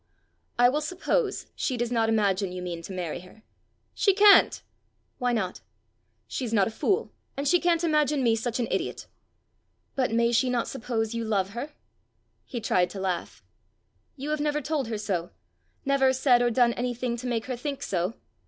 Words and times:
"I 0.57 0.67
will 0.67 0.81
suppose 0.81 1.45
she 1.53 1.77
does 1.77 1.91
not 1.91 2.09
imagine 2.09 2.51
you 2.51 2.63
mean 2.63 2.81
to 2.81 2.91
marry 2.91 3.19
her." 3.19 3.43
"She 3.93 4.15
can't!" 4.15 4.63
"Why 5.19 5.31
not?" 5.31 5.61
"She's 6.27 6.51
not 6.51 6.67
a 6.67 6.71
fool, 6.71 7.11
and 7.37 7.47
she 7.47 7.59
can't 7.59 7.83
imagine 7.83 8.23
me 8.23 8.35
such 8.35 8.59
an 8.59 8.67
idiot!" 8.71 9.05
"But 9.93 10.09
may 10.11 10.31
she 10.31 10.49
not 10.49 10.67
suppose 10.67 11.13
you 11.13 11.23
love 11.23 11.51
her?" 11.51 11.73
He 12.45 12.59
tried 12.59 12.89
to 12.89 12.99
laugh. 12.99 13.43
"You 14.15 14.31
have 14.31 14.41
never 14.41 14.59
told 14.59 14.87
her 14.87 14.97
so? 14.97 15.29
never 15.85 16.13
said 16.13 16.41
or 16.41 16.49
done 16.49 16.73
anything 16.73 17.15
to 17.17 17.27
make 17.27 17.45
her 17.45 17.55
think 17.55 17.83
so?" 17.83 18.15